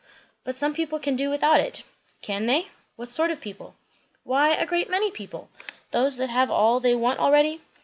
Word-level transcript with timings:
"But 0.43 0.55
some 0.55 0.73
people 0.73 0.97
can 0.97 1.15
do 1.15 1.29
without 1.29 1.59
it." 1.59 1.83
"Can 2.23 2.47
they? 2.47 2.69
What 2.95 3.07
sort 3.11 3.29
of 3.29 3.39
people?" 3.39 3.75
"Why, 4.23 4.55
a 4.55 4.65
great 4.65 4.89
many 4.89 5.11
people. 5.11 5.51
Those 5.91 6.17
that 6.17 6.31
have 6.31 6.49
all 6.49 6.79
they 6.79 6.95
want 6.95 7.19
already." 7.19 7.61